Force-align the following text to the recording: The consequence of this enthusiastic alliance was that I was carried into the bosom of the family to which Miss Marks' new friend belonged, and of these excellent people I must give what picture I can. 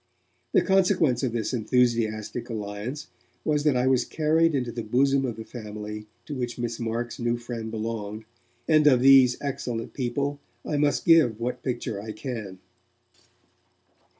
The 0.53 0.63
consequence 0.63 1.21
of 1.21 1.31
this 1.31 1.53
enthusiastic 1.53 2.49
alliance 2.49 3.05
was 3.45 3.63
that 3.65 3.77
I 3.77 3.85
was 3.85 4.03
carried 4.03 4.55
into 4.55 4.71
the 4.71 4.81
bosom 4.81 5.25
of 5.25 5.35
the 5.35 5.45
family 5.45 6.07
to 6.25 6.33
which 6.33 6.57
Miss 6.57 6.79
Marks' 6.79 7.19
new 7.19 7.37
friend 7.37 7.69
belonged, 7.69 8.25
and 8.67 8.87
of 8.87 9.01
these 9.01 9.39
excellent 9.41 9.93
people 9.93 10.39
I 10.65 10.77
must 10.77 11.05
give 11.05 11.39
what 11.39 11.61
picture 11.61 12.01
I 12.01 12.13
can. 12.13 12.57